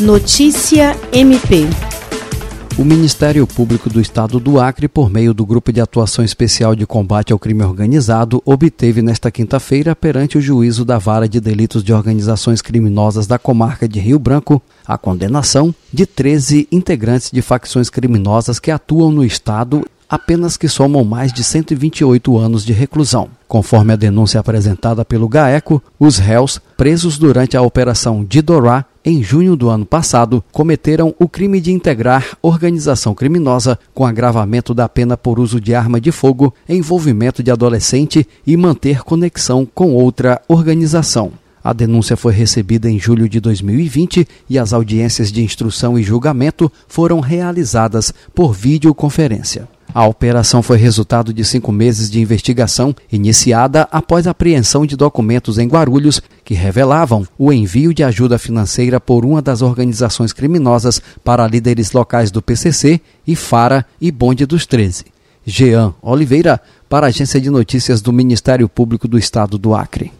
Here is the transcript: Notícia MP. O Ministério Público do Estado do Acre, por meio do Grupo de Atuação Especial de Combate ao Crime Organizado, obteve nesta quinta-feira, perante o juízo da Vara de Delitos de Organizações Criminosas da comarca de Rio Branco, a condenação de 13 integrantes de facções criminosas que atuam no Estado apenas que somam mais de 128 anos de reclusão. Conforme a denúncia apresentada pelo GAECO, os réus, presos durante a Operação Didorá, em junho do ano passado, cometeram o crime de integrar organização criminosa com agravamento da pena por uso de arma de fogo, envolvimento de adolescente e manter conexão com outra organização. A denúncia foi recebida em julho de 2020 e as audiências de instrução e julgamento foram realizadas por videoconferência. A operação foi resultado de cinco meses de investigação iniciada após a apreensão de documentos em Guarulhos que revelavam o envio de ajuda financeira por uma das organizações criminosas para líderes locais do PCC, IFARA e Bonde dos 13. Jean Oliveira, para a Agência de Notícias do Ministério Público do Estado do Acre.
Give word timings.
Notícia 0.00 0.94
MP. 1.10 1.66
O 2.78 2.84
Ministério 2.84 3.46
Público 3.46 3.88
do 3.88 3.98
Estado 3.98 4.38
do 4.38 4.60
Acre, 4.60 4.88
por 4.88 5.08
meio 5.08 5.32
do 5.32 5.46
Grupo 5.46 5.72
de 5.72 5.80
Atuação 5.80 6.22
Especial 6.22 6.76
de 6.76 6.86
Combate 6.86 7.32
ao 7.32 7.38
Crime 7.38 7.62
Organizado, 7.62 8.42
obteve 8.44 9.00
nesta 9.00 9.30
quinta-feira, 9.30 9.96
perante 9.96 10.36
o 10.36 10.40
juízo 10.42 10.84
da 10.84 10.98
Vara 10.98 11.26
de 11.26 11.40
Delitos 11.40 11.82
de 11.82 11.94
Organizações 11.94 12.60
Criminosas 12.60 13.26
da 13.26 13.38
comarca 13.38 13.88
de 13.88 13.98
Rio 13.98 14.18
Branco, 14.18 14.60
a 14.86 14.98
condenação 14.98 15.74
de 15.90 16.04
13 16.04 16.68
integrantes 16.70 17.30
de 17.30 17.40
facções 17.40 17.88
criminosas 17.88 18.58
que 18.58 18.70
atuam 18.70 19.10
no 19.10 19.24
Estado 19.24 19.82
apenas 20.08 20.56
que 20.56 20.68
somam 20.68 21.04
mais 21.04 21.32
de 21.32 21.42
128 21.42 22.36
anos 22.36 22.64
de 22.64 22.72
reclusão. 22.72 23.28
Conforme 23.48 23.92
a 23.92 23.96
denúncia 23.96 24.40
apresentada 24.40 25.04
pelo 25.04 25.28
GAECO, 25.28 25.82
os 25.98 26.18
réus, 26.18 26.60
presos 26.76 27.18
durante 27.18 27.56
a 27.56 27.62
Operação 27.62 28.24
Didorá, 28.24 28.84
em 29.06 29.22
junho 29.22 29.54
do 29.54 29.70
ano 29.70 29.86
passado, 29.86 30.42
cometeram 30.50 31.14
o 31.16 31.28
crime 31.28 31.60
de 31.60 31.70
integrar 31.70 32.36
organização 32.42 33.14
criminosa 33.14 33.78
com 33.94 34.04
agravamento 34.04 34.74
da 34.74 34.88
pena 34.88 35.16
por 35.16 35.38
uso 35.38 35.60
de 35.60 35.76
arma 35.76 36.00
de 36.00 36.10
fogo, 36.10 36.52
envolvimento 36.68 37.40
de 37.40 37.52
adolescente 37.52 38.26
e 38.44 38.56
manter 38.56 39.04
conexão 39.04 39.64
com 39.64 39.94
outra 39.94 40.42
organização. 40.48 41.30
A 41.62 41.72
denúncia 41.72 42.16
foi 42.16 42.32
recebida 42.32 42.90
em 42.90 42.98
julho 42.98 43.28
de 43.28 43.38
2020 43.38 44.26
e 44.50 44.58
as 44.58 44.72
audiências 44.72 45.30
de 45.30 45.40
instrução 45.40 45.96
e 45.96 46.02
julgamento 46.02 46.70
foram 46.88 47.20
realizadas 47.20 48.12
por 48.34 48.52
videoconferência. 48.52 49.68
A 49.94 50.06
operação 50.06 50.62
foi 50.62 50.76
resultado 50.76 51.32
de 51.32 51.44
cinco 51.44 51.72
meses 51.72 52.10
de 52.10 52.20
investigação 52.20 52.94
iniciada 53.10 53.88
após 53.90 54.26
a 54.26 54.30
apreensão 54.30 54.84
de 54.84 54.96
documentos 54.96 55.58
em 55.58 55.68
Guarulhos 55.68 56.20
que 56.44 56.54
revelavam 56.54 57.26
o 57.38 57.52
envio 57.52 57.94
de 57.94 58.04
ajuda 58.04 58.38
financeira 58.38 59.00
por 59.00 59.24
uma 59.24 59.40
das 59.40 59.62
organizações 59.62 60.32
criminosas 60.32 61.00
para 61.24 61.46
líderes 61.46 61.92
locais 61.92 62.30
do 62.30 62.42
PCC, 62.42 63.00
IFARA 63.26 63.86
e 64.00 64.10
Bonde 64.10 64.44
dos 64.44 64.66
13. 64.66 65.06
Jean 65.46 65.94
Oliveira, 66.02 66.60
para 66.88 67.06
a 67.06 67.08
Agência 67.08 67.40
de 67.40 67.48
Notícias 67.48 68.02
do 68.02 68.12
Ministério 68.12 68.68
Público 68.68 69.06
do 69.06 69.16
Estado 69.16 69.56
do 69.56 69.74
Acre. 69.74 70.12